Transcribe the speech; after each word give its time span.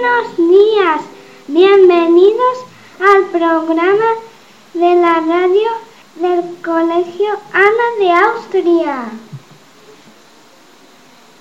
Buenos 0.00 0.36
días, 0.36 1.00
bienvenidos 1.46 2.58
al 3.00 3.26
programa 3.26 4.14
de 4.72 4.94
la 4.94 5.20
radio 5.20 5.68
del 6.14 6.56
Colegio 6.62 7.28
Ana 7.52 7.98
de 7.98 8.10
Austria. 8.10 9.04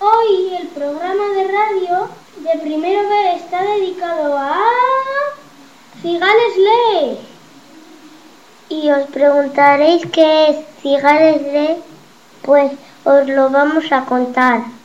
Hoy 0.02 0.56
el 0.60 0.68
programa 0.70 1.30
de 1.36 1.48
radio 1.48 2.10
de 2.38 2.60
primero 2.60 3.08
B 3.08 3.36
está 3.36 3.64
dedicado 3.64 4.38
a 4.38 4.58
Cigales 6.02 6.58
Lee. 6.58 7.18
Y 8.68 8.92
os 8.92 9.08
preguntaréis 9.08 10.06
qué 10.08 10.50
es 10.50 10.58
Cigales 10.82 11.42
Lee, 11.44 11.78
pues 12.42 12.74
os 13.06 13.26
lo 13.26 13.50
vamos 13.52 13.90
a 13.92 14.04
contar. 14.04 14.79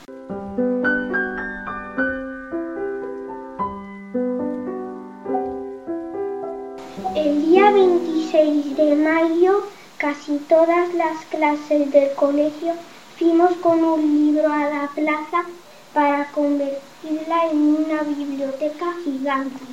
El 7.13 7.43
día 7.43 7.71
26 7.71 8.77
de 8.77 8.97
mayo, 8.97 9.63
casi 9.99 10.39
todas 10.49 10.93
las 10.95 11.25
clases 11.27 11.93
del 11.93 12.11
colegio 12.15 12.73
fuimos 13.19 13.53
con 13.59 13.85
un 13.85 14.01
libro 14.01 14.51
a 14.51 14.69
la 14.71 14.91
plaza 14.95 15.45
para 15.93 16.27
convertirla 16.33 17.51
en 17.51 17.59
una 17.59 18.03
biblioteca 18.03 18.87
gigante. 19.05 19.65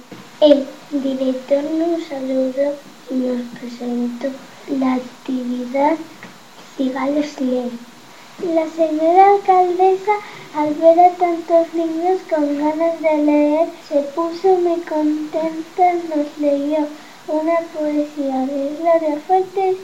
El 0.41 0.67
director 0.91 1.63
nos 1.63 2.03
saludó 2.03 2.75
y 3.09 3.15
nos 3.15 3.41
presentó 3.59 4.27
la 4.67 4.95
actividad 4.95 5.95
Cigales 6.75 7.39
Lee. 7.39 7.71
La 8.53 8.67
señora 8.67 9.31
alcaldesa, 9.35 10.11
al 10.53 10.73
ver 10.75 10.99
a 10.99 11.09
tantos 11.11 11.73
niños 11.73 12.19
con 12.29 12.57
ganas 12.57 13.01
de 13.01 13.17
leer, 13.17 13.69
se 13.87 14.01
puso 14.15 14.49
muy 14.57 14.81
contenta, 14.81 15.93
nos 16.13 16.37
leyó 16.37 16.87
una 17.31 17.59
poesía 17.73 18.45
de 18.45 18.75
Gloria 18.77 19.17
Fuertes 19.25 19.77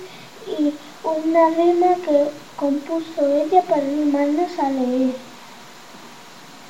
y 0.60 0.74
una 1.04 1.50
rima 1.50 1.96
que 2.04 2.26
compuso 2.58 3.26
ella 3.26 3.62
para 3.62 3.82
animarnos 3.82 4.60
a 4.60 4.70
leer. 4.70 5.14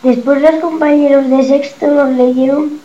Después 0.03 0.41
los 0.41 0.55
compañeros 0.61 1.29
de 1.29 1.43
sexto 1.43 1.87
nos 1.87 2.09
leyeron 2.11 2.79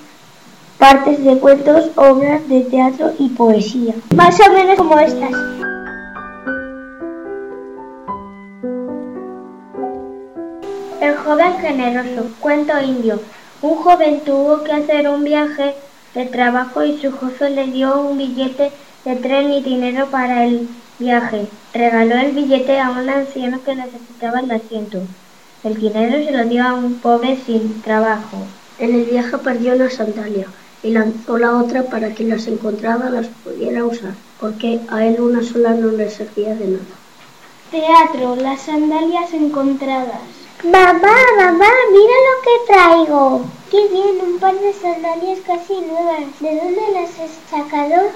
partes 0.79 1.23
de 1.23 1.39
cuentos, 1.39 1.91
obras 1.97 2.48
de 2.48 2.63
teatro 2.63 3.13
y 3.19 3.29
poesía. 3.29 3.95
Más 4.17 4.41
o 4.41 4.53
menos 4.53 4.77
como 4.77 4.98
estas. 4.98 5.33
El 11.01 11.17
joven 11.17 11.59
generoso, 11.61 12.31
cuento 12.41 12.81
indio. 12.81 13.20
Un 13.61 13.77
joven 13.77 14.20
tuvo 14.20 14.65
que 14.65 14.73
hacer 14.73 15.09
un 15.09 15.25
viaje 15.25 15.75
de 16.14 16.27
trabajo 16.27 16.84
y 16.84 16.98
su 17.00 17.12
jefe 17.12 17.50
le 17.50 17.66
dio 17.66 18.00
un 18.00 18.18
billete 18.18 18.70
de 19.05 19.16
tren 19.16 19.52
y 19.52 19.62
dinero 19.62 20.08
para 20.10 20.44
el 20.44 20.68
viaje. 20.98 21.46
Regaló 21.72 22.16
el 22.16 22.32
billete 22.32 22.78
a 22.78 22.91
un 22.91 23.08
anciano 23.08 23.62
que 23.64 23.74
necesitaba 23.74 24.40
el 24.40 24.50
asiento. 24.50 25.00
El 25.64 25.80
dinero 25.80 26.24
se 26.24 26.33
lo 26.33 26.44
dio 26.44 26.64
a 26.64 26.74
un 26.74 26.94
pobre 26.94 27.38
sin 27.46 27.80
trabajo. 27.83 28.38
En 28.78 28.94
el 28.94 29.05
viaje 29.05 29.38
perdió 29.38 29.74
una 29.74 29.90
sandalia 29.90 30.46
y 30.83 30.90
lanzó 30.90 31.38
la 31.38 31.56
otra 31.56 31.84
para 31.84 32.14
que 32.14 32.24
las 32.24 32.46
encontraba 32.46 33.10
las 33.10 33.28
pudiera 33.28 33.84
usar, 33.84 34.14
porque 34.40 34.80
a 34.89 35.06
él 35.06 35.20
una 35.20 35.42
sola 35.42 35.74
no 35.74 35.92
le 35.92 36.11
servía 36.11 36.55
de 36.55 36.67
nada. 36.67 36.84
Teatro, 37.70 38.36
las 38.36 38.62
sandalias 38.62 39.33
encontradas. 39.33 40.42
Mamá, 40.64 41.17
mamá, 41.36 41.70
mira 41.90 42.14
lo 42.28 42.34
que 42.45 42.73
traigo. 42.73 43.45
Qué 43.68 43.89
bien, 43.89 44.20
un 44.23 44.39
par 44.39 44.55
de 44.55 44.73
sandalias 44.73 45.40
casi 45.45 45.80
nuevas. 45.80 46.39
¿De 46.39 46.55
dónde 46.55 46.83
las 46.92 47.18
has 47.18 47.33
sacado? 47.50 48.12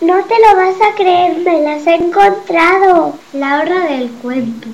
No 0.00 0.24
te 0.24 0.34
lo 0.40 0.56
vas 0.56 0.74
a 0.80 0.96
creer, 0.96 1.38
me 1.38 1.62
las 1.62 1.86
he 1.86 1.94
encontrado. 1.94 3.14
La 3.32 3.60
hora 3.60 3.86
del 3.86 4.10
cuento. 4.10 4.66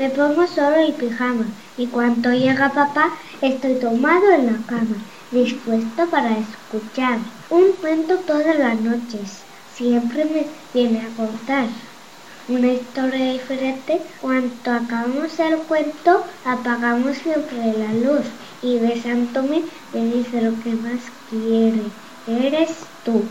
Me 0.00 0.10
pongo 0.10 0.44
solo 0.48 0.84
y 0.84 0.90
pijama 0.90 1.46
y 1.76 1.86
cuando 1.86 2.32
llega 2.32 2.72
papá 2.72 3.10
estoy 3.40 3.76
tomado 3.76 4.32
en 4.32 4.46
la 4.46 4.58
cama, 4.66 4.96
dispuesto 5.30 6.06
para 6.06 6.36
escuchar 6.36 7.18
un 7.50 7.70
cuento 7.80 8.16
todas 8.26 8.58
las 8.58 8.80
noches. 8.80 9.44
Siempre 9.76 10.24
me 10.24 10.46
viene 10.74 10.98
a 10.98 11.16
contar 11.16 11.66
una 12.50 12.72
historia 12.72 13.32
diferente. 13.32 14.00
Cuando 14.20 14.70
acabamos 14.70 15.38
el 15.38 15.56
cuento, 15.58 16.24
apagamos 16.44 17.16
siempre 17.18 17.74
la 17.78 17.92
luz 17.94 18.26
y 18.62 18.78
besándome 18.78 19.62
me 19.94 20.04
dice 20.04 20.42
lo 20.42 20.52
que 20.62 20.70
más 20.70 21.00
quiere. 21.30 21.82
Eres 22.26 22.84
tú. 23.04 23.22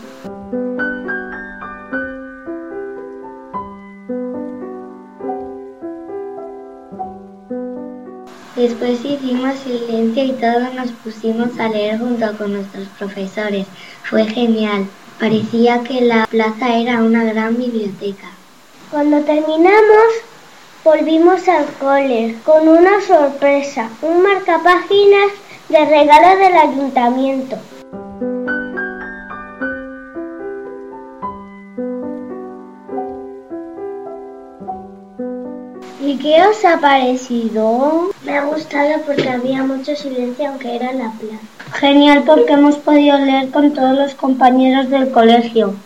Después 8.56 9.04
hicimos 9.04 9.58
silencio 9.60 10.24
y 10.24 10.32
todos 10.32 10.74
nos 10.74 10.90
pusimos 11.02 11.58
a 11.58 11.68
leer 11.68 11.98
junto 11.98 12.36
con 12.36 12.52
nuestros 12.54 12.88
profesores. 12.98 13.66
Fue 14.04 14.24
genial. 14.26 14.86
Parecía 15.18 15.82
que 15.82 16.00
la 16.00 16.26
plaza 16.26 16.76
era 16.76 17.02
una 17.02 17.24
gran 17.24 17.56
biblioteca. 17.56 18.39
Cuando 18.90 19.20
terminamos, 19.20 20.08
volvimos 20.82 21.46
al 21.46 21.64
cole 21.78 22.36
con 22.44 22.66
una 22.66 23.00
sorpresa, 23.00 23.88
un 24.02 24.20
marcapáginas 24.20 25.30
de 25.68 25.84
regalo 25.84 26.40
del 26.40 26.56
ayuntamiento. 26.56 27.56
¿Y 36.00 36.16
qué 36.18 36.42
os 36.42 36.64
ha 36.64 36.80
parecido? 36.80 38.10
Me 38.24 38.38
ha 38.38 38.44
gustado 38.46 39.02
porque 39.06 39.28
había 39.28 39.62
mucho 39.62 39.94
silencio 39.94 40.48
aunque 40.48 40.74
era 40.74 40.92
la 40.92 41.12
plaza. 41.12 41.78
Genial 41.78 42.24
porque 42.26 42.54
hemos 42.54 42.74
podido 42.78 43.16
leer 43.18 43.50
con 43.50 43.72
todos 43.72 43.96
los 43.96 44.14
compañeros 44.16 44.90
del 44.90 45.12
colegio. 45.12 45.76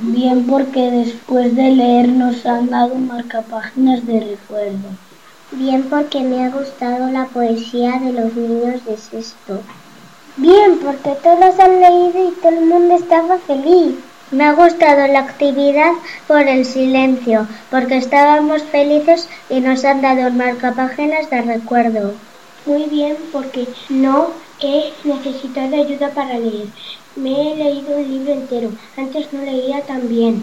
Bien 0.00 0.46
porque 0.46 0.92
después 0.92 1.56
de 1.56 1.72
leer 1.72 2.08
nos 2.08 2.46
han 2.46 2.70
dado 2.70 2.94
marcapáginas 2.94 4.06
de 4.06 4.20
recuerdo. 4.20 4.88
Bien 5.50 5.82
porque 5.90 6.20
me 6.20 6.44
ha 6.44 6.50
gustado 6.50 7.10
la 7.10 7.24
poesía 7.24 7.98
de 7.98 8.12
los 8.12 8.32
niños 8.34 8.84
de 8.84 8.96
sexto. 8.96 9.60
Bien 10.36 10.78
porque 10.78 11.16
todos 11.20 11.58
han 11.58 11.80
leído 11.80 12.28
y 12.28 12.32
todo 12.40 12.50
el 12.50 12.66
mundo 12.66 12.94
estaba 12.94 13.38
feliz. 13.38 13.96
Me 14.30 14.44
ha 14.44 14.52
gustado 14.52 15.08
la 15.08 15.18
actividad 15.18 15.92
por 16.28 16.42
el 16.42 16.64
silencio, 16.64 17.48
porque 17.68 17.96
estábamos 17.96 18.62
felices 18.62 19.28
y 19.50 19.58
nos 19.58 19.84
han 19.84 20.00
dado 20.00 20.30
marcapáginas 20.30 21.28
de 21.28 21.42
recuerdo. 21.42 22.12
Muy 22.66 22.84
bien, 22.84 23.16
porque 23.32 23.66
no 23.88 24.28
he 24.60 24.92
necesitado 25.04 25.76
ayuda 25.76 26.14
para 26.14 26.38
leer. 26.38 26.68
Me 27.16 27.52
he 27.52 27.56
leído 27.56 27.96
un 27.96 28.08
libro 28.08 28.32
entero. 28.32 28.70
Antes 28.96 29.32
no 29.32 29.42
leía 29.42 29.84
tan 29.86 30.08
bien. 30.08 30.42